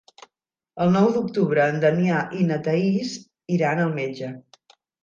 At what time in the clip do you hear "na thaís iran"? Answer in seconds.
2.49-3.85